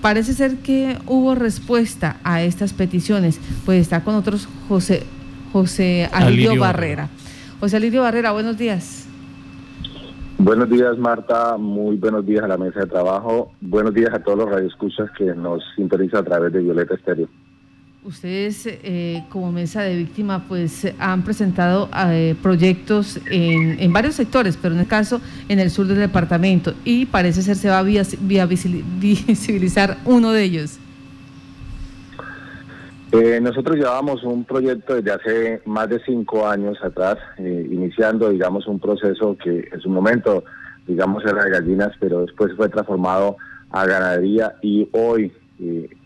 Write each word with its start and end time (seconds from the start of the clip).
parece 0.00 0.34
ser 0.34 0.56
que 0.58 0.98
hubo 1.06 1.34
respuesta 1.34 2.16
a 2.24 2.42
estas 2.42 2.72
peticiones, 2.72 3.40
pues 3.64 3.80
está 3.80 4.02
con 4.02 4.14
nosotros 4.14 4.48
José, 4.68 5.04
José 5.52 6.08
Alirio, 6.12 6.58
Barrera. 6.58 7.08
José 7.60 7.76
Alirio 7.76 8.02
Barrera, 8.02 8.32
buenos 8.32 8.56
días. 8.58 9.06
Buenos 10.38 10.70
días, 10.70 10.96
Marta. 10.96 11.58
Muy 11.58 11.96
buenos 11.96 12.24
días 12.24 12.42
a 12.42 12.48
la 12.48 12.56
mesa 12.56 12.80
de 12.80 12.86
trabajo. 12.86 13.52
Buenos 13.60 13.92
días 13.92 14.10
a 14.14 14.20
todos 14.20 14.38
los 14.38 14.48
radioescuchas 14.48 15.10
que 15.18 15.26
nos 15.34 15.62
sintonizan 15.76 16.20
a 16.20 16.24
través 16.24 16.52
de 16.52 16.60
Violeta 16.60 16.94
Estéreo. 16.94 17.28
Ustedes 18.02 18.66
eh, 18.66 19.24
como 19.28 19.52
mesa 19.52 19.82
de 19.82 19.94
víctima 19.94 20.46
pues 20.48 20.90
han 20.98 21.22
presentado 21.22 21.90
eh, 22.08 22.34
proyectos 22.42 23.20
en, 23.30 23.78
en, 23.78 23.92
varios 23.92 24.14
sectores, 24.14 24.56
pero 24.56 24.74
en 24.74 24.80
el 24.80 24.86
caso 24.86 25.20
en 25.50 25.60
el 25.60 25.70
sur 25.70 25.86
del 25.86 25.98
departamento 25.98 26.72
y 26.86 27.04
parece 27.04 27.42
ser 27.42 27.56
se 27.56 27.68
va 27.68 27.80
a 27.80 27.82
visibilizar 29.02 29.98
uno 30.06 30.32
de 30.32 30.42
ellos. 30.42 30.78
Eh, 33.12 33.38
nosotros 33.42 33.76
llevamos 33.76 34.22
un 34.22 34.44
proyecto 34.44 34.94
desde 34.94 35.12
hace 35.12 35.60
más 35.66 35.90
de 35.90 36.00
cinco 36.06 36.48
años 36.48 36.78
atrás, 36.82 37.18
eh, 37.36 37.68
iniciando, 37.70 38.30
digamos, 38.30 38.66
un 38.66 38.78
proceso 38.78 39.36
que 39.36 39.68
en 39.70 39.80
su 39.80 39.90
momento, 39.90 40.44
digamos, 40.86 41.22
era 41.24 41.44
de 41.44 41.50
gallinas, 41.50 41.92
pero 42.00 42.22
después 42.22 42.54
fue 42.56 42.70
transformado 42.70 43.36
a 43.72 43.84
ganadería 43.84 44.54
y 44.62 44.88
hoy 44.92 45.32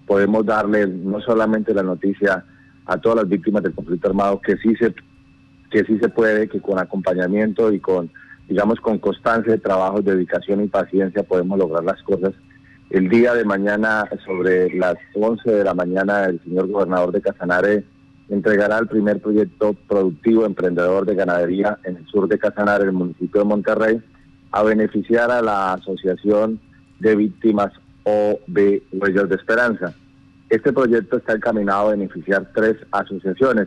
podemos 0.07 0.45
darle 0.45 0.87
no 0.87 1.21
solamente 1.21 1.75
la 1.75 1.83
noticia 1.83 2.45
a 2.87 2.99
todas 2.99 3.19
las 3.19 3.29
víctimas 3.29 3.63
del 3.63 3.75
conflicto 3.75 4.09
armado 4.09 4.41
que 4.41 4.57
sí 4.59 4.75
se 4.77 4.95
que 5.71 5.85
sí 5.85 5.99
se 5.99 6.09
puede, 6.09 6.49
que 6.49 6.61
con 6.61 6.79
acompañamiento 6.79 7.73
y 7.73 7.81
con 7.81 8.11
digamos 8.49 8.79
con 8.81 8.99
constancia 8.99 9.53
de 9.53 9.59
trabajo, 9.59 10.03
dedicación 10.03 10.63
y 10.63 10.69
paciencia 10.69 11.23
podemos 11.23 11.59
lograr 11.59 11.85
las 11.85 12.03
cosas. 12.03 12.33
El 12.91 13.09
día 13.09 13.35
de 13.35 13.45
mañana, 13.45 14.09
sobre 14.25 14.73
las 14.75 14.97
11 15.15 15.51
de 15.51 15.65
la 15.65 15.75
mañana, 15.75 16.27
el 16.27 16.41
señor 16.45 16.69
gobernador 16.69 17.11
de 17.13 17.23
Casanare 17.23 17.85
entregará 18.29 18.79
el 18.79 18.87
primer 18.87 19.21
proyecto 19.21 19.75
productivo 19.89 20.47
emprendedor 20.47 21.05
de 21.07 21.15
ganadería 21.15 21.79
en 21.85 21.97
el 21.97 22.07
sur 22.07 22.29
de 22.29 22.39
Casanare, 22.39 22.85
el 22.85 22.93
municipio 22.93 23.41
de 23.41 23.47
Monterrey, 23.47 24.03
a 24.53 24.63
beneficiar 24.63 25.31
a 25.31 25.43
la 25.43 25.73
Asociación 25.73 26.61
de 27.01 27.17
Víctimas 27.17 27.73
OB 28.05 28.83
Huellas 28.93 29.29
de 29.29 29.35
Esperanza. 29.35 29.95
Este 30.49 30.73
proyecto 30.73 31.17
está 31.17 31.35
encaminado 31.35 31.89
a 31.89 31.91
beneficiar 31.93 32.51
tres 32.55 32.77
asociaciones, 32.93 33.67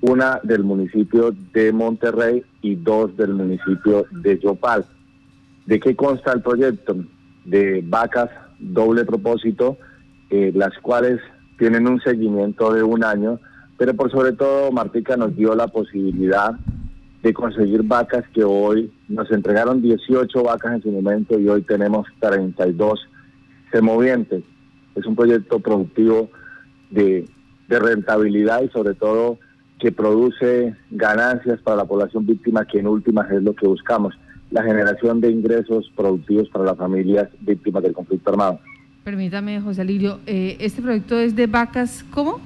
una 0.00 0.40
del 0.42 0.64
municipio 0.64 1.34
de 1.52 1.72
Monterrey 1.72 2.44
y 2.62 2.76
dos 2.76 3.16
del 3.16 3.34
municipio 3.34 4.06
de 4.10 4.38
Yopal. 4.38 4.84
¿De 5.66 5.80
qué 5.80 5.96
consta 5.96 6.32
el 6.32 6.42
proyecto? 6.42 6.96
De 7.44 7.82
vacas 7.84 8.30
doble 8.58 9.04
propósito, 9.04 9.76
eh, 10.30 10.52
las 10.54 10.76
cuales 10.78 11.20
tienen 11.58 11.88
un 11.88 12.00
seguimiento 12.00 12.72
de 12.72 12.82
un 12.82 13.04
año, 13.04 13.40
pero 13.76 13.94
por 13.94 14.10
sobre 14.10 14.32
todo 14.32 14.70
Martica 14.72 15.16
nos 15.16 15.34
dio 15.36 15.54
la 15.54 15.68
posibilidad 15.68 16.54
de 17.22 17.32
conseguir 17.32 17.82
vacas 17.82 18.24
que 18.34 18.44
hoy 18.44 18.92
nos 19.08 19.30
entregaron 19.30 19.80
18 19.80 20.42
vacas 20.42 20.74
en 20.74 20.82
su 20.82 20.90
momento 20.90 21.38
y 21.38 21.48
hoy 21.48 21.62
tenemos 21.62 22.06
32 22.20 23.08
semovientes. 23.74 24.44
Es 24.94 25.04
un 25.04 25.16
proyecto 25.16 25.58
productivo 25.58 26.30
de, 26.90 27.28
de 27.68 27.78
rentabilidad 27.80 28.62
y 28.62 28.68
sobre 28.68 28.94
todo 28.94 29.38
que 29.80 29.90
produce 29.90 30.76
ganancias 30.92 31.60
para 31.60 31.78
la 31.78 31.84
población 31.84 32.24
víctima, 32.24 32.64
que 32.64 32.78
en 32.78 32.86
últimas 32.86 33.28
es 33.32 33.42
lo 33.42 33.54
que 33.54 33.66
buscamos, 33.66 34.14
la 34.52 34.62
generación 34.62 35.20
de 35.20 35.30
ingresos 35.30 35.90
productivos 35.96 36.48
para 36.50 36.64
las 36.64 36.76
familias 36.76 37.28
víctimas 37.40 37.82
del 37.82 37.92
conflicto 37.92 38.30
armado. 38.30 38.60
Permítame, 39.02 39.60
José 39.60 39.82
Alirio, 39.82 40.20
eh, 40.26 40.56
¿este 40.60 40.80
proyecto 40.80 41.18
es 41.18 41.34
de 41.34 41.48
vacas 41.48 42.04
cómo? 42.10 42.40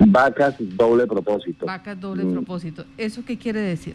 Vacas 0.00 0.56
doble 0.58 1.06
propósito. 1.06 1.66
Vacas 1.66 2.00
doble 2.00 2.24
mm. 2.24 2.32
propósito. 2.32 2.84
¿Eso 2.96 3.22
qué 3.24 3.38
quiere 3.38 3.60
decir? 3.60 3.94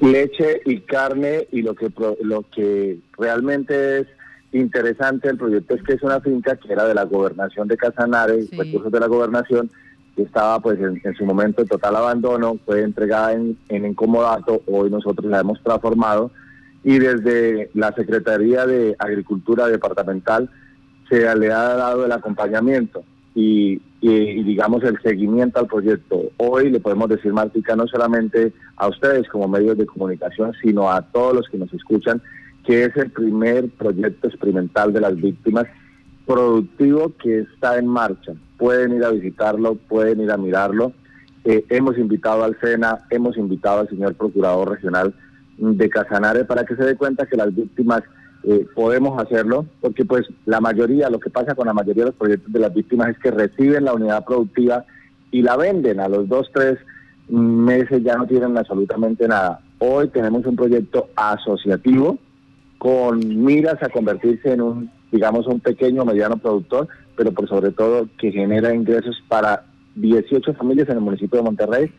Leche 0.00 0.60
y 0.64 0.80
carne 0.80 1.46
y 1.52 1.62
lo 1.62 1.74
que 1.74 1.90
lo 2.22 2.42
que 2.50 2.98
realmente 3.16 4.00
es 4.00 4.06
interesante 4.52 5.28
del 5.28 5.38
proyecto 5.38 5.74
es 5.74 5.82
que 5.82 5.94
es 5.94 6.02
una 6.02 6.20
finca 6.20 6.56
que 6.56 6.72
era 6.72 6.86
de 6.86 6.94
la 6.94 7.04
gobernación 7.04 7.68
de 7.68 7.76
Casanare, 7.76 8.46
recursos 8.52 8.92
de 8.92 9.00
la 9.00 9.06
gobernación, 9.06 9.70
que 10.14 10.22
estaba 10.22 10.60
pues 10.60 10.78
en, 10.80 11.00
su 11.16 11.24
momento 11.24 11.62
en 11.62 11.68
total 11.68 11.96
abandono, 11.96 12.58
fue 12.64 12.82
entregada 12.82 13.32
en, 13.32 13.56
en 13.68 13.84
incomodato, 13.84 14.62
hoy 14.66 14.90
nosotros 14.90 15.30
la 15.30 15.40
hemos 15.40 15.62
transformado 15.62 16.30
y 16.84 16.98
desde 16.98 17.70
la 17.74 17.92
Secretaría 17.92 18.66
de 18.66 18.94
Agricultura 18.98 19.66
Departamental 19.66 20.50
se 21.08 21.34
le 21.36 21.50
ha 21.50 21.74
dado 21.74 22.04
el 22.04 22.12
acompañamiento 22.12 23.04
y, 23.34 23.80
y, 24.00 24.42
digamos 24.42 24.82
el 24.84 25.00
seguimiento 25.02 25.58
al 25.58 25.66
proyecto. 25.66 26.30
Hoy 26.36 26.70
le 26.70 26.80
podemos 26.80 27.08
decir, 27.08 27.32
Martica, 27.32 27.74
no 27.74 27.86
solamente 27.86 28.52
a 28.76 28.88
ustedes 28.88 29.28
como 29.28 29.48
medios 29.48 29.76
de 29.76 29.86
comunicación, 29.86 30.52
sino 30.62 30.90
a 30.90 31.02
todos 31.02 31.34
los 31.34 31.48
que 31.48 31.58
nos 31.58 31.72
escuchan, 31.72 32.22
que 32.64 32.84
es 32.84 32.96
el 32.96 33.10
primer 33.10 33.68
proyecto 33.70 34.28
experimental 34.28 34.92
de 34.92 35.00
las 35.00 35.16
víctimas 35.16 35.66
productivo 36.26 37.12
que 37.22 37.40
está 37.40 37.78
en 37.78 37.86
marcha. 37.86 38.32
Pueden 38.56 38.94
ir 38.94 39.04
a 39.04 39.10
visitarlo, 39.10 39.74
pueden 39.74 40.20
ir 40.20 40.30
a 40.30 40.36
mirarlo. 40.36 40.92
Eh, 41.44 41.64
hemos 41.68 41.98
invitado 41.98 42.44
al 42.44 42.58
SENA, 42.60 43.00
hemos 43.10 43.36
invitado 43.36 43.80
al 43.80 43.88
señor 43.88 44.14
Procurador 44.14 44.70
Regional 44.70 45.14
de 45.58 45.88
Casanare 45.88 46.44
para 46.44 46.64
que 46.64 46.74
se 46.74 46.84
dé 46.84 46.96
cuenta 46.96 47.26
que 47.26 47.36
las 47.36 47.54
víctimas 47.54 48.02
eh, 48.46 48.66
podemos 48.74 49.20
hacerlo, 49.22 49.66
porque 49.80 50.04
pues 50.04 50.26
la 50.44 50.60
mayoría, 50.60 51.08
lo 51.08 51.18
que 51.18 51.30
pasa 51.30 51.54
con 51.54 51.66
la 51.66 51.72
mayoría 51.72 52.04
de 52.04 52.10
los 52.10 52.18
proyectos 52.18 52.52
de 52.52 52.60
las 52.60 52.74
víctimas 52.74 53.10
es 53.10 53.18
que 53.18 53.30
reciben 53.30 53.84
la 53.84 53.94
unidad 53.94 54.24
productiva 54.24 54.84
y 55.30 55.42
la 55.42 55.56
venden 55.56 55.98
a 55.98 56.08
los 56.08 56.28
dos, 56.28 56.50
tres 56.52 56.78
meses 57.28 58.02
ya 58.02 58.16
no 58.16 58.26
tienen 58.26 58.56
absolutamente 58.58 59.26
nada. 59.26 59.60
Hoy 59.78 60.08
tenemos 60.08 60.44
un 60.44 60.56
proyecto 60.56 61.08
asociativo 61.16 62.18
con 62.78 63.44
miras 63.44 63.82
a 63.82 63.88
convertirse 63.88 64.52
en 64.52 64.60
un, 64.60 64.90
digamos, 65.10 65.46
un 65.46 65.60
pequeño 65.60 66.02
o 66.02 66.04
mediano 66.04 66.36
productor, 66.36 66.88
pero 67.16 67.32
por 67.32 67.48
sobre 67.48 67.70
todo 67.70 68.08
que 68.18 68.30
genera 68.30 68.74
ingresos 68.74 69.22
para 69.26 69.64
18 69.94 70.52
familias 70.54 70.88
en 70.90 70.96
el 70.96 71.00
municipio 71.00 71.38
de 71.38 71.44
Monterrey 71.44 71.92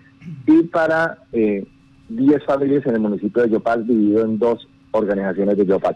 y 0.46 0.64
para 0.64 1.18
eh, 1.34 1.66
10 2.10 2.44
familias 2.46 2.86
en 2.86 2.96
el 2.96 3.02
municipio 3.02 3.42
de 3.42 3.50
Yopal, 3.50 3.88
dividido 3.88 4.26
en 4.26 4.38
dos 4.38 4.68
organizaciones 4.92 5.58
de 5.58 5.66
Yopal. 5.66 5.96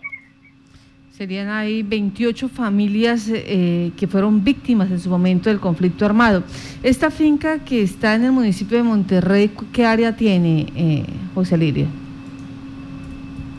Serían 1.19 1.50
ahí 1.50 1.84
28 1.84 2.47
familias 2.47 3.30
eh, 3.30 3.91
que 3.97 4.07
fueron 4.07 4.41
víctimas 4.41 4.90
en 4.90 5.02
su 5.02 5.09
momento 5.09 5.50
del 5.50 5.59
conflicto 5.59 6.06
armado. 6.06 6.44
Esta 6.81 7.12
finca 7.12 7.59
que 7.59 7.81
está 7.81 8.16
en 8.16 8.24
el 8.24 8.31
municipio 8.31 8.78
de 8.78 8.84
Monterrey, 8.84 9.52
¿qué 9.74 9.85
área 9.85 10.16
tiene, 10.16 10.68
eh, 10.78 11.03
José 11.35 11.57
Lirio? 11.57 11.88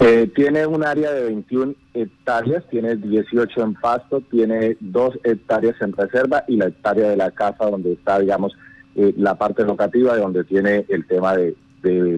Eh, 0.01 0.33
tiene 0.35 0.65
un 0.67 0.87
área 0.87 1.13
de 1.13 1.27
21 1.27 1.75
hectáreas, 1.93 2.65
tiene 2.71 2.97
18 2.97 3.61
en 3.61 3.75
pasto, 3.75 4.23
tiene 4.31 4.79
2 4.81 5.19
hectáreas 5.23 5.77
en 5.83 5.93
reserva 5.93 6.45
y 6.49 6.57
la 6.57 6.69
hectárea 6.69 7.11
de 7.11 7.17
la 7.19 7.31
casa 7.31 7.67
donde 7.67 7.93
está, 7.93 8.21
digamos, 8.21 8.55
eh, 8.97 9.13
la 9.19 9.35
parte 9.35 9.65
locativa, 9.65 10.15
de 10.15 10.23
donde 10.23 10.45
tiene 10.45 10.87
el 10.89 11.07
tema 11.07 11.37
de, 11.37 11.55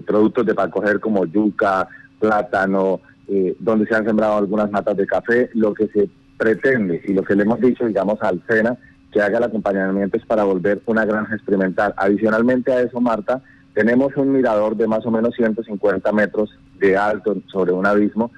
productos 0.07 0.45
de 0.45 0.55
para 0.55 0.71
coger 0.71 1.01
como 1.01 1.25
yuca, 1.25 1.89
plátano, 2.17 3.01
eh, 3.27 3.55
donde 3.59 3.85
se 3.85 3.95
han 3.95 4.05
sembrado 4.05 4.37
algunas 4.37 4.71
matas 4.71 4.97
de 4.97 5.07
café. 5.07 5.49
Lo 5.53 5.73
que 5.73 5.87
se 5.87 6.09
pretende 6.37 7.01
y 7.05 7.13
lo 7.13 7.23
que 7.23 7.35
le 7.35 7.43
hemos 7.43 7.59
dicho, 7.59 7.85
digamos, 7.85 8.21
al 8.21 8.41
SENA, 8.47 8.77
que 9.11 9.21
haga 9.21 9.37
el 9.37 9.43
acompañamiento 9.43 10.17
es 10.17 10.25
para 10.25 10.43
volver 10.43 10.81
una 10.87 11.05
granja 11.05 11.35
experimental. 11.35 11.93
Adicionalmente 11.97 12.73
a 12.73 12.81
eso, 12.81 12.99
Marta, 12.99 13.41
tenemos 13.73 14.15
un 14.17 14.31
mirador 14.31 14.75
de 14.75 14.87
más 14.87 15.05
o 15.05 15.11
menos 15.11 15.35
150 15.35 16.11
metros 16.11 16.49
de 16.79 16.97
alto 16.97 17.37
sobre 17.51 17.71
un 17.71 17.85
abismo. 17.85 18.31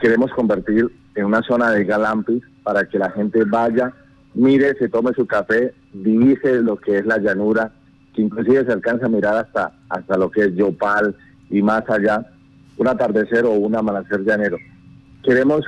Queremos 0.00 0.30
convertir 0.32 0.90
en 1.14 1.24
una 1.26 1.42
zona 1.42 1.70
de 1.72 1.84
galampis 1.84 2.42
para 2.62 2.84
que 2.84 2.98
la 2.98 3.10
gente 3.10 3.44
vaya, 3.44 3.92
mire, 4.34 4.74
se 4.78 4.88
tome 4.88 5.12
su 5.14 5.26
café, 5.26 5.74
divise 5.92 6.62
lo 6.62 6.76
que 6.76 6.98
es 6.98 7.06
la 7.06 7.18
llanura, 7.18 7.72
que 8.14 8.22
inclusive 8.22 8.64
se 8.64 8.72
alcanza 8.72 9.06
a 9.06 9.10
mirar 9.10 9.36
hasta, 9.36 9.72
hasta 9.88 10.16
lo 10.16 10.30
que 10.30 10.42
es 10.42 10.54
Yopal 10.54 11.14
y 11.50 11.62
más 11.62 11.88
allá, 11.88 12.26
un 12.80 12.88
atardecer 12.88 13.44
o 13.44 13.52
un 13.52 13.76
amanecer 13.76 14.24
llanero. 14.24 14.56
Queremos 15.22 15.66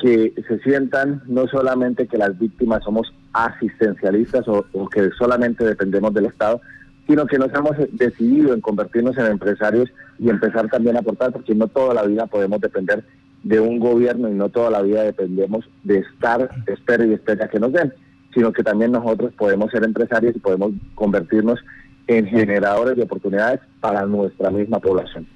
que 0.00 0.32
se 0.48 0.58
sientan 0.60 1.22
no 1.26 1.46
solamente 1.46 2.06
que 2.06 2.16
las 2.16 2.38
víctimas 2.38 2.82
somos 2.84 3.12
asistencialistas 3.34 4.48
o, 4.48 4.64
que 4.88 5.10
solamente 5.18 5.62
dependemos 5.62 6.14
del 6.14 6.24
Estado, 6.24 6.62
sino 7.06 7.26
que 7.26 7.38
nos 7.38 7.52
hemos 7.52 7.76
decidido 7.92 8.54
en 8.54 8.62
convertirnos 8.62 9.18
en 9.18 9.26
empresarios 9.26 9.90
y 10.18 10.30
empezar 10.30 10.68
también 10.68 10.96
a 10.96 11.00
aportar, 11.00 11.32
porque 11.32 11.54
no 11.54 11.68
toda 11.68 11.92
la 11.92 12.04
vida 12.04 12.26
podemos 12.26 12.60
depender 12.62 13.04
de 13.42 13.60
un 13.60 13.78
gobierno 13.78 14.30
y 14.30 14.32
no 14.32 14.48
toda 14.48 14.70
la 14.70 14.80
vida 14.80 15.02
dependemos 15.02 15.68
de 15.84 15.98
estar, 15.98 16.48
espera 16.66 17.04
y 17.04 17.12
espera 17.12 17.48
que 17.48 17.60
nos 17.60 17.74
den, 17.74 17.92
sino 18.32 18.54
que 18.54 18.62
también 18.62 18.92
nosotros 18.92 19.34
podemos 19.36 19.70
ser 19.70 19.84
empresarios 19.84 20.34
y 20.34 20.38
podemos 20.38 20.72
convertirnos 20.94 21.60
en 22.06 22.26
generadores 22.26 22.96
de 22.96 23.02
oportunidades 23.02 23.60
para 23.80 24.06
nuestra 24.06 24.50
misma 24.50 24.78
población. 24.78 25.26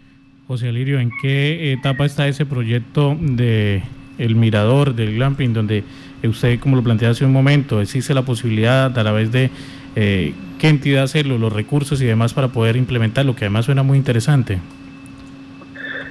José 0.52 0.68
Alirio, 0.68 1.00
¿en 1.00 1.10
qué 1.22 1.72
etapa 1.72 2.04
está 2.04 2.28
ese 2.28 2.44
proyecto 2.44 3.16
de 3.18 3.82
el 4.18 4.36
mirador 4.36 4.94
del 4.94 5.14
glamping, 5.14 5.54
donde 5.54 5.82
usted, 6.22 6.60
como 6.60 6.76
lo 6.76 6.82
plantea 6.82 7.08
hace 7.08 7.24
un 7.24 7.32
momento, 7.32 7.80
existe 7.80 8.12
la 8.12 8.20
posibilidad 8.20 8.84
a 8.84 8.92
través 8.92 9.32
de 9.32 9.50
eh, 9.96 10.34
qué 10.58 10.68
entidad 10.68 11.04
hacerlo, 11.04 11.38
los 11.38 11.54
recursos 11.54 12.02
y 12.02 12.04
demás 12.04 12.34
para 12.34 12.48
poder 12.48 12.76
implementarlo, 12.76 13.34
que 13.34 13.46
además 13.46 13.64
suena 13.64 13.82
muy 13.82 13.96
interesante. 13.96 14.58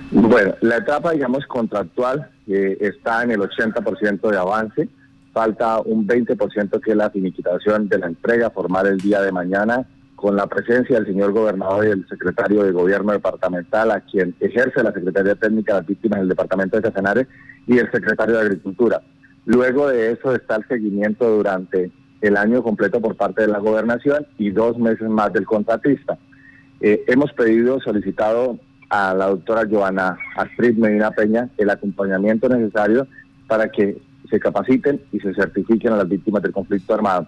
Bueno, 0.09 0.55
la 0.61 0.77
etapa, 0.77 1.11
digamos, 1.11 1.45
contractual 1.45 2.27
eh, 2.47 2.77
está 2.81 3.21
en 3.21 3.29
el 3.29 3.41
80% 3.41 4.27
de 4.27 4.37
avance. 4.39 4.89
Falta 5.33 5.81
un 5.81 6.07
20% 6.07 6.81
que 6.81 6.89
es 6.89 6.97
la 6.97 7.11
finiquitación 7.11 7.87
de 7.87 7.99
la 7.99 8.07
entrega 8.07 8.49
formal 8.49 8.87
el 8.87 8.97
día 8.97 9.21
de 9.21 9.31
mañana 9.31 9.85
con 10.21 10.35
la 10.35 10.45
presencia 10.45 10.97
del 10.97 11.07
señor 11.07 11.33
gobernador 11.33 11.87
y 11.87 11.89
el 11.89 12.07
secretario 12.07 12.63
de 12.63 12.71
gobierno 12.71 13.11
departamental, 13.11 13.89
a 13.89 14.01
quien 14.01 14.35
ejerce 14.39 14.83
la 14.83 14.93
Secretaría 14.93 15.33
Técnica 15.33 15.73
de 15.73 15.79
las 15.79 15.87
Víctimas 15.87 16.19
del 16.19 16.29
Departamento 16.29 16.77
de 16.77 16.83
Casanare, 16.83 17.27
y 17.65 17.79
el 17.79 17.89
secretario 17.91 18.35
de 18.35 18.41
Agricultura. 18.41 19.01
Luego 19.45 19.89
de 19.89 20.11
eso 20.11 20.35
está 20.35 20.57
el 20.57 20.67
seguimiento 20.67 21.27
durante 21.27 21.91
el 22.21 22.37
año 22.37 22.61
completo 22.61 23.01
por 23.01 23.15
parte 23.15 23.41
de 23.41 23.47
la 23.47 23.57
gobernación 23.57 24.27
y 24.37 24.51
dos 24.51 24.77
meses 24.77 25.09
más 25.09 25.33
del 25.33 25.45
contratista. 25.45 26.19
Eh, 26.81 27.03
hemos 27.07 27.33
pedido, 27.33 27.79
solicitado 27.79 28.59
a 28.89 29.15
la 29.15 29.25
doctora 29.27 29.67
Joana 29.67 30.17
Astrid 30.35 30.77
Medina 30.77 31.09
Peña 31.11 31.49
el 31.57 31.71
acompañamiento 31.71 32.47
necesario 32.47 33.07
para 33.47 33.69
que 33.69 33.99
se 34.29 34.39
capaciten 34.39 35.01
y 35.11 35.19
se 35.19 35.33
certifiquen 35.33 35.93
a 35.93 35.97
las 35.97 36.07
víctimas 36.07 36.43
del 36.43 36.51
conflicto 36.51 36.93
armado. 36.93 37.25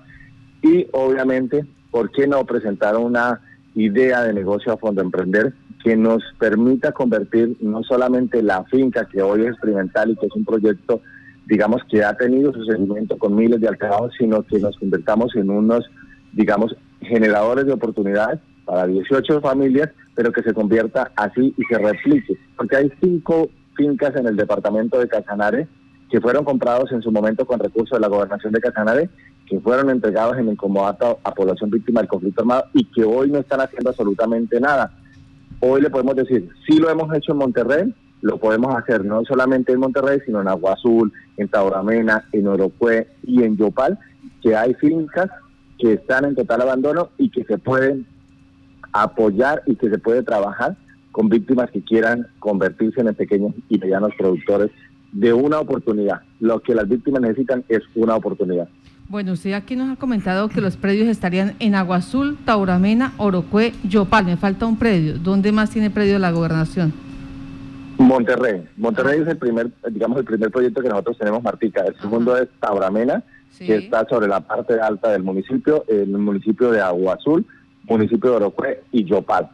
Y 0.62 0.88
obviamente 0.92 1.66
¿por 1.94 2.10
qué 2.10 2.26
no 2.26 2.44
presentar 2.44 2.98
una 2.98 3.40
idea 3.76 4.24
de 4.24 4.34
negocio 4.34 4.74
a 4.74 4.78
fondo 4.78 5.04
emprender 5.04 5.54
que 5.84 5.96
nos 5.96 6.24
permita 6.40 6.92
convertir 6.92 7.56
no 7.62 7.84
solamente 7.84 8.42
la 8.42 8.64
finca 8.64 9.08
que 9.08 9.22
hoy 9.22 9.42
es 9.44 9.50
experimental 9.50 10.10
y 10.10 10.16
que 10.16 10.26
es 10.26 10.36
un 10.36 10.44
proyecto, 10.44 11.02
digamos, 11.46 11.84
que 11.92 12.04
ha 12.04 12.18
tenido 12.18 12.52
su 12.52 12.66
seguimiento 12.66 13.16
con 13.20 13.36
miles 13.36 13.62
de 13.62 13.68
alcabados, 13.68 14.12
sino 14.18 14.42
que 14.42 14.60
nos 14.60 14.76
convertamos 14.80 15.36
en 15.36 15.52
unos, 15.52 15.86
digamos, 16.32 16.76
generadores 17.02 17.68
de 17.68 17.74
oportunidades 17.74 18.40
para 18.66 18.88
18 18.88 19.40
familias, 19.42 19.90
pero 20.16 20.32
que 20.32 20.42
se 20.42 20.54
convierta 20.54 21.12
así 21.16 21.54
y 21.56 21.64
se 21.66 21.78
replique. 21.78 22.40
Porque 22.58 22.78
hay 22.78 22.92
cinco 23.02 23.50
fincas 23.76 24.16
en 24.16 24.26
el 24.26 24.36
departamento 24.36 25.00
de 25.00 25.08
Casanare 25.08 25.68
que 26.10 26.22
fueron 26.22 26.44
comprados 26.44 26.92
en 26.92 27.04
su 27.04 27.12
momento 27.12 27.46
con 27.46 27.60
recursos 27.60 27.98
de 27.98 28.02
la 28.02 28.08
gobernación 28.08 28.52
de 28.52 28.62
Casanare 28.62 29.10
que 29.54 29.60
fueron 29.60 29.92
entregados 29.92 30.36
en 30.40 30.50
el 30.50 30.58
comodato 30.58 31.20
a 31.24 31.32
población 31.32 31.70
víctima 31.70 32.00
del 32.00 32.10
conflicto 32.10 32.42
armado 32.42 32.64
y 32.74 32.86
que 32.86 33.04
hoy 33.04 33.30
no 33.30 33.38
están 33.38 33.62
haciendo 33.62 33.92
absolutamente 33.92 34.60
nada. 34.60 34.92
Hoy 35.60 35.80
le 35.80 35.92
podemos 35.92 36.16
decir, 36.16 36.50
sí 36.68 36.80
lo 36.80 36.90
hemos 36.90 37.16
hecho 37.16 37.34
en 37.34 37.38
Monterrey, 37.38 37.94
lo 38.22 38.40
podemos 38.40 38.76
hacer 38.76 39.06
no 39.06 39.24
solamente 39.26 39.72
en 39.72 39.80
Monterrey, 39.80 40.22
sino 40.26 40.42
en 40.42 40.48
Agua 40.48 40.74
Azul, 40.74 41.14
en 41.38 41.50
Tauramena, 41.50 42.28
en 42.32 42.48
Orocue 42.48 43.10
y 43.22 43.44
en 43.44 43.56
Yopal, 43.56 44.00
que 44.42 44.56
hay 44.56 44.74
fincas 44.74 45.30
que 45.78 45.94
están 45.94 46.26
en 46.26 46.34
total 46.34 46.64
abandono 46.64 47.10
y 47.20 47.30
que 47.30 47.44
se 47.44 47.60
pueden 47.60 48.08
apoyar 48.92 49.62
y 49.68 49.76
que 49.76 49.92
se 49.92 50.00
puede 50.00 50.24
trabajar 50.24 50.78
con 51.12 51.30
víctimas 51.30 51.70
que 51.70 51.84
quieran 51.84 52.26
convertirse 52.40 53.02
en 53.02 53.14
pequeños 53.14 53.54
y 53.70 53.78
medianos 53.78 54.14
productores 54.18 54.72
de 55.12 55.32
una 55.32 55.60
oportunidad. 55.60 56.22
Lo 56.40 56.60
que 56.60 56.74
las 56.74 56.90
víctimas 56.90 57.22
necesitan 57.22 57.64
es 57.70 57.84
una 57.94 58.16
oportunidad. 58.16 58.68
Bueno, 59.14 59.34
usted 59.34 59.54
aquí 59.54 59.76
nos 59.76 59.92
ha 59.92 59.96
comentado 59.96 60.50
que 60.50 60.60
los 60.60 60.76
predios 60.76 61.08
estarían 61.08 61.54
en 61.60 61.76
Agua 61.76 61.98
Azul, 61.98 62.36
Tauramena, 62.46 63.14
Orocue, 63.18 63.72
Yopal. 63.84 64.26
Me 64.26 64.38
falta 64.38 64.66
un 64.66 64.80
predio. 64.80 65.20
¿Dónde 65.20 65.52
más 65.52 65.70
tiene 65.70 65.92
predio 65.92 66.18
la 66.18 66.32
gobernación? 66.32 66.92
Monterrey. 68.00 68.68
Monterrey 68.76 69.22
es 69.22 69.28
el 69.28 69.38
primer, 69.38 69.70
digamos, 69.92 70.18
el 70.18 70.26
primer 70.26 70.50
proyecto 70.50 70.82
que 70.82 70.90
nosotros 70.90 71.20
tenemos, 71.20 71.44
Martica. 71.44 71.82
El 71.82 71.96
segundo 72.00 72.36
es 72.36 72.50
Tauramena, 72.60 73.24
que 73.56 73.76
está 73.76 74.04
sobre 74.10 74.28
la 74.28 74.40
parte 74.40 74.80
alta 74.82 75.12
del 75.12 75.22
municipio, 75.22 75.86
el 75.88 76.08
municipio 76.08 76.72
de 76.72 76.82
Agua 76.82 77.14
Azul, 77.14 77.46
municipio 77.84 78.32
de 78.32 78.36
Orocue 78.38 78.82
y 78.92 79.04
Yopal. 79.04 79.48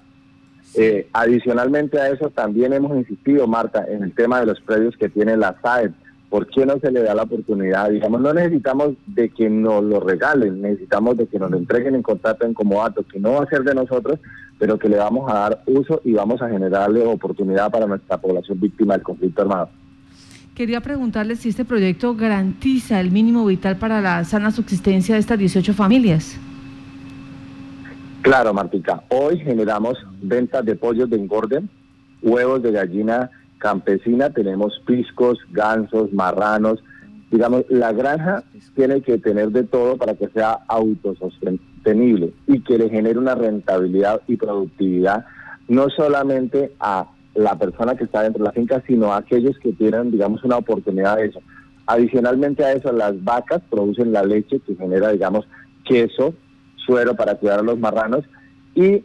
Eh, 0.75 1.09
adicionalmente 1.11 1.99
a 1.99 2.07
eso, 2.07 2.29
también 2.29 2.71
hemos 2.71 2.95
insistido, 2.95 3.45
Marta, 3.45 3.83
en 3.89 4.03
el 4.03 4.13
tema 4.13 4.39
de 4.39 4.45
los 4.45 4.61
predios 4.61 4.95
que 4.95 5.09
tiene 5.09 5.35
la 5.35 5.57
SAED 5.61 5.91
¿por 6.29 6.47
qué 6.47 6.65
no 6.65 6.79
se 6.79 6.91
le 6.91 7.01
da 7.01 7.15
la 7.15 7.23
oportunidad? 7.23 7.89
Digamos, 7.89 8.21
no 8.21 8.33
necesitamos 8.33 8.93
de 9.07 9.29
que 9.29 9.49
nos 9.49 9.83
lo 9.83 9.99
regalen, 9.99 10.61
necesitamos 10.61 11.17
de 11.17 11.27
que 11.27 11.39
nos 11.39 11.51
lo 11.51 11.57
entreguen 11.57 11.95
en 11.95 12.03
contrato 12.03 12.45
en 12.45 12.53
comodato, 12.53 13.03
que 13.03 13.19
no 13.19 13.33
va 13.33 13.43
a 13.43 13.49
ser 13.49 13.63
de 13.63 13.73
nosotros, 13.73 14.19
pero 14.59 14.77
que 14.77 14.89
le 14.89 14.97
vamos 14.97 15.31
a 15.31 15.39
dar 15.39 15.63
uso 15.65 16.01
y 16.03 16.13
vamos 16.13 16.41
a 16.41 16.49
generarle 16.49 17.05
oportunidad 17.05 17.71
para 17.71 17.87
nuestra 17.87 18.17
población 18.17 18.59
víctima 18.59 18.93
del 18.93 19.03
conflicto 19.03 19.41
armado. 19.41 19.69
Quería 20.53 20.81
preguntarle 20.81 21.35
si 21.37 21.49
este 21.49 21.63
proyecto 21.63 22.15
garantiza 22.15 22.99
el 22.99 23.11
mínimo 23.11 23.45
vital 23.45 23.77
para 23.77 24.01
la 24.01 24.23
sana 24.25 24.51
subsistencia 24.51 25.15
de 25.15 25.21
estas 25.21 25.39
18 25.39 25.73
familias. 25.73 26.37
Claro, 28.21 28.53
Martica. 28.53 29.01
Hoy 29.07 29.39
generamos 29.39 29.97
ventas 30.21 30.65
de 30.65 30.75
pollos 30.75 31.09
de 31.09 31.15
engorde, 31.15 31.63
huevos 32.21 32.61
de 32.61 32.73
gallina 32.73 33.31
campesina 33.59 34.31
tenemos 34.31 34.81
piscos, 34.85 35.37
gansos, 35.51 36.11
marranos. 36.11 36.83
Digamos, 37.29 37.63
la 37.69 37.93
granja 37.93 38.43
tiene 38.75 39.01
que 39.01 39.19
tener 39.19 39.51
de 39.51 39.63
todo 39.63 39.97
para 39.97 40.15
que 40.15 40.29
sea 40.29 40.59
autosostenible 40.67 42.33
y 42.47 42.61
que 42.61 42.79
le 42.79 42.89
genere 42.89 43.19
una 43.19 43.35
rentabilidad 43.35 44.21
y 44.27 44.35
productividad 44.35 45.25
no 45.67 45.89
solamente 45.89 46.73
a 46.79 47.07
la 47.35 47.57
persona 47.57 47.95
que 47.95 48.05
está 48.05 48.23
dentro 48.23 48.43
de 48.43 48.49
la 48.49 48.53
finca, 48.53 48.83
sino 48.87 49.13
a 49.13 49.17
aquellos 49.17 49.57
que 49.59 49.71
tienen, 49.73 50.11
digamos, 50.11 50.43
una 50.43 50.57
oportunidad 50.57 51.17
de 51.17 51.27
eso. 51.27 51.39
Adicionalmente 51.85 52.65
a 52.65 52.73
eso, 52.73 52.91
las 52.91 53.23
vacas 53.23 53.61
producen 53.69 54.11
la 54.11 54.23
leche 54.23 54.59
que 54.59 54.75
genera, 54.75 55.11
digamos, 55.11 55.47
queso, 55.85 56.33
suero 56.75 57.15
para 57.15 57.35
cuidar 57.35 57.59
a 57.59 57.63
los 57.63 57.77
marranos 57.77 58.25
y 58.73 59.03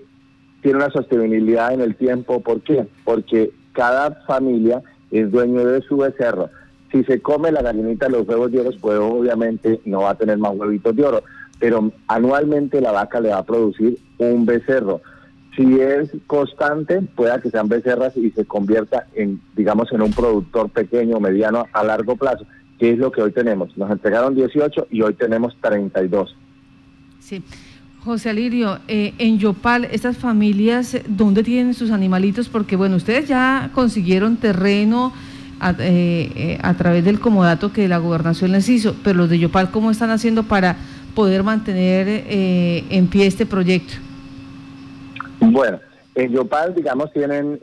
tiene 0.62 0.79
una 0.79 0.91
sostenibilidad 0.91 1.75
en 1.75 1.83
el 1.83 1.95
tiempo. 1.97 2.41
¿Por 2.41 2.62
qué? 2.62 2.87
Porque 3.05 3.53
cada 3.75 4.12
familia 4.26 4.82
es 5.11 5.31
dueño 5.31 5.65
de 5.65 5.82
su 5.82 5.99
becerro. 5.99 6.49
Si 6.91 7.05
se 7.05 7.21
come 7.21 7.53
la 7.53 7.61
gallinita 7.61 8.09
los 8.09 8.26
huevos 8.26 8.50
de 8.50 8.61
oro, 8.61 8.71
pues 8.81 8.99
obviamente 8.99 9.81
no 9.85 10.03
va 10.03 10.11
a 10.11 10.15
tener 10.15 10.38
más 10.38 10.53
huevitos 10.55 10.94
de 10.97 11.05
oro, 11.05 11.25
pero 11.59 11.93
anualmente 12.06 12.81
la 12.81 12.93
vaca 12.93 13.21
le 13.21 13.31
va 13.31 13.38
a 13.38 13.44
producir 13.44 13.99
un 14.19 14.47
becerro. 14.47 15.00
Si 15.56 15.81
es 15.81 16.11
constante, 16.26 17.00
pueda 17.03 17.41
que 17.41 17.50
sean 17.50 17.69
becerras 17.69 18.17
y 18.17 18.31
se 18.31 18.44
convierta 18.44 19.06
en, 19.15 19.41
digamos, 19.55 19.93
en 19.93 20.03
un 20.03 20.12
productor 20.12 20.70
pequeño, 20.70 21.20
mediano, 21.20 21.67
a 21.73 21.85
largo 21.85 22.17
plazo, 22.17 22.44
que 22.79 22.91
es 22.91 22.99
lo 22.99 23.12
que 23.12 23.23
hoy 23.23 23.32
tenemos. 23.32 23.77
Nos 23.77 23.91
entregaron 23.91 24.35
18 24.35 24.88
y 24.91 25.03
hoy 25.03 25.15
tenemos 25.15 25.56
32. 25.60 26.37
Sí. 27.20 27.43
José 28.05 28.29
Alirio, 28.29 28.81
eh, 28.87 29.15
en 29.17 29.39
Yopal, 29.39 29.87
estas 29.87 30.19
familias, 30.19 30.99
¿dónde 31.08 31.43
tienen 31.43 31.73
sus 31.73 31.91
animalitos? 31.91 32.51
Porque, 32.51 32.77
bueno, 32.77 32.96
ustedes 32.96 33.27
ya 33.27 33.70
consiguieron 33.73 34.37
terreno 34.37 35.15
a, 35.58 35.70
eh, 35.70 36.31
eh, 36.37 36.58
a, 36.63 36.75
través 36.75 37.03
del 37.06 37.19
comodato 37.19 37.73
que 37.73 37.89
la 37.89 37.96
gobernación 37.96 38.53
les 38.53 38.69
hizo, 38.69 38.94
pero 39.03 39.20
los 39.20 39.31
de 39.31 39.39
Yopal, 39.39 39.70
¿cómo 39.70 39.91
están 39.91 40.11
haciendo 40.11 40.43
para 40.43 40.77
poder 41.15 41.44
mantener 41.44 42.27
en 42.29 43.06
pie 43.06 43.27
este 43.27 43.46
proyecto? 43.46 43.94
Bueno, 45.41 45.81
en 46.15 46.31
Yopal, 46.31 46.75
digamos, 46.75 47.11
tienen 47.11 47.58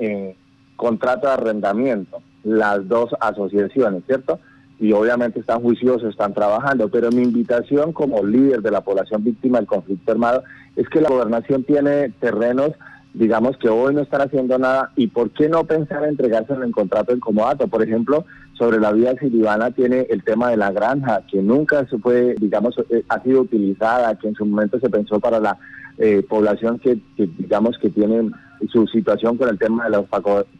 contrato 0.76 1.28
de 1.28 1.34
arrendamiento 1.34 2.20
las 2.44 2.88
dos 2.88 3.12
asociaciones, 3.20 4.02
¿cierto? 4.08 4.40
Y 4.82 4.94
obviamente 4.94 5.40
están 5.40 5.62
juiciosos, 5.62 6.10
están 6.10 6.34
trabajando, 6.34 6.90
pero 6.90 7.12
mi 7.12 7.22
invitación 7.22 7.94
como 7.94 8.26
líder 8.26 8.64
de 8.64 8.72
la 8.72 8.82
población 8.82 9.24
víctima 9.24 9.60
del 9.60 9.68
conflicto 9.68 10.12
armado 10.12 10.44
es 10.76 10.90
que 10.90 11.00
la 11.00 11.10
gobernación 11.10 11.64
tiene 11.64 12.10
terrenos, 12.20 12.72
digamos 13.14 13.58
que 13.58 13.70
hoy 13.70 13.94
no 13.94 14.02
están 14.02 14.22
haciendo 14.22 14.58
nada 14.58 14.92
y 14.96 15.06
por 15.06 15.30
qué 15.30 15.50
no 15.50 15.66
pensar 15.66 16.04
en 16.04 16.10
entregarse 16.10 16.54
en 16.54 16.72
contrato 16.72 17.14
en 17.14 17.20
comodato, 17.20 17.68
por 17.68 17.84
ejemplo, 17.84 18.26
sobre 18.58 18.80
la 18.80 18.92
vía 18.92 19.14
silivana 19.20 19.70
tiene 19.70 20.08
el 20.10 20.24
tema 20.24 20.50
de 20.50 20.58
la 20.58 20.72
granja, 20.72 21.22
que 21.30 21.44
nunca 21.44 21.86
se 21.88 22.00
fue, 22.00 22.34
digamos, 22.40 22.74
eh, 22.90 23.04
ha 23.08 23.22
sido 23.22 23.42
utilizada, 23.42 24.16
que 24.16 24.30
en 24.30 24.36
su 24.36 24.48
momento 24.48 24.80
se 24.80 24.90
pensó 24.90 25.20
para 25.20 25.40
la 25.40 25.60
eh, 26.00 26.26
población 26.28 26.80
que, 26.80 26.98
que, 27.16 27.30
digamos, 27.38 27.78
que 27.78 27.92
tiene 27.92 28.32
su 28.72 28.88
situación 28.88 29.38
con 29.38 29.48
el 29.50 29.60
tema 29.60 29.84
de 29.84 29.92
los 29.92 30.06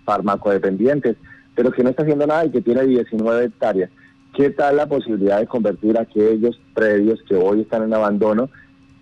farmacodependientes, 0.06 1.18
pero 1.56 1.72
que 1.72 1.84
no 1.84 1.90
está 1.90 2.04
haciendo 2.04 2.28
nada 2.28 2.46
y 2.46 2.52
que 2.52 2.62
tiene 2.62 2.86
19 2.86 3.46
hectáreas. 3.46 3.90
¿Qué 4.34 4.50
tal 4.50 4.78
la 4.78 4.88
posibilidad 4.88 5.40
de 5.40 5.48
convertir 5.48 5.98
aquellos 6.00 6.58
predios 6.74 7.22
que 7.28 7.36
hoy 7.36 7.62
están 7.62 7.84
en 7.84 7.94
abandono 7.94 8.50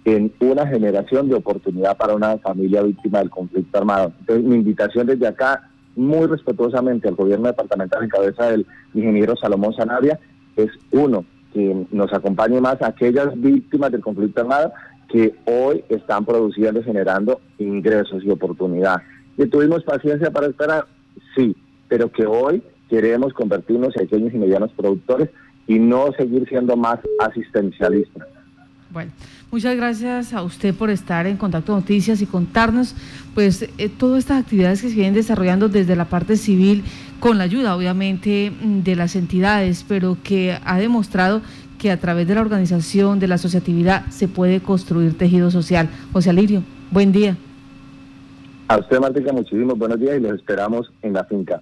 en 0.04 0.34
una 0.40 0.66
generación 0.66 1.30
de 1.30 1.36
oportunidad 1.36 1.98
para 1.98 2.16
una 2.16 2.40
familia 2.40 2.82
víctima 2.82 3.20
del 3.20 3.30
conflicto 3.30 3.78
armado? 3.78 4.12
Entonces, 4.22 4.44
mi 4.44 4.56
invitación 4.56 5.06
desde 5.06 5.28
acá, 5.28 5.70
muy 5.96 6.26
respetuosamente 6.26 7.08
al 7.08 7.16
gobierno 7.16 7.48
departamental 7.48 8.04
en 8.04 8.10
cabeza 8.10 8.50
del 8.50 8.66
ingeniero 8.96 9.36
Salomón 9.36 9.76
Sanabria, 9.76 10.20
es 10.56 10.72
uno, 10.92 11.26
que 11.54 11.86
nos 11.92 12.12
acompañe 12.12 12.60
más 12.60 12.82
a 12.82 12.88
aquellas 12.88 13.40
víctimas 13.40 13.92
del 13.92 14.02
conflicto 14.02 14.42
armado 14.42 14.72
que 15.10 15.36
hoy 15.46 15.84
están 15.90 16.26
produciendo 16.26 16.80
y 16.80 16.84
generando 16.84 17.40
ingresos 17.60 18.24
y 18.24 18.32
oportunidad. 18.32 19.02
¿Que 19.38 19.46
tuvimos 19.46 19.84
paciencia 19.84 20.32
para 20.32 20.48
esperar? 20.48 20.86
Sí, 21.36 21.56
pero 21.88 22.12
que 22.12 22.26
hoy 22.26 22.64
queremos 22.90 23.34
convertirnos 23.34 23.96
en 23.96 24.08
pequeños 24.08 24.34
y 24.34 24.38
medianos 24.38 24.72
productores 24.76 25.30
y 25.68 25.80
no 25.80 26.12
seguir 26.18 26.48
siendo 26.50 26.76
más 26.76 27.00
asistencialistas. 27.20 28.28
Bueno, 28.92 29.12
muchas 29.52 29.76
gracias 29.76 30.34
a 30.34 30.42
usted 30.42 30.74
por 30.74 30.90
estar 30.90 31.28
en 31.28 31.38
Contacto 31.38 31.74
Noticias 31.76 32.24
y 32.24 32.26
contarnos 32.26 32.96
pues 33.36 33.70
eh, 33.78 33.88
todas 33.88 34.18
estas 34.18 34.42
actividades 34.42 34.82
que 34.82 34.90
se 34.90 34.96
vienen 34.96 35.14
desarrollando 35.14 35.70
desde 35.70 35.96
la 35.96 36.06
parte 36.06 36.38
civil 36.38 36.84
con 37.20 37.38
la 37.38 37.44
ayuda 37.44 37.76
obviamente 37.76 38.52
mm, 38.52 38.80
de 38.80 38.96
las 38.96 39.16
entidades, 39.16 39.86
pero 39.88 40.18
que 40.24 40.58
ha 40.66 40.80
demostrado 40.80 41.42
que 41.78 41.92
a 41.92 41.98
través 41.98 42.28
de 42.28 42.36
la 42.36 42.42
organización, 42.42 43.20
de 43.20 43.28
la 43.28 43.36
asociatividad, 43.36 44.08
se 44.08 44.28
puede 44.28 44.60
construir 44.60 45.18
tejido 45.18 45.52
social. 45.52 45.88
José 46.12 46.32
Alirio, 46.32 46.64
buen 46.90 47.12
día. 47.12 47.38
A 48.68 48.78
usted, 48.78 49.00
Martica, 49.00 49.32
muchísimos 49.34 49.78
buenos 49.78 50.00
días 50.00 50.18
y 50.18 50.20
los 50.20 50.34
esperamos 50.34 50.92
en 51.04 51.14
la 51.14 51.24
finca. 51.26 51.62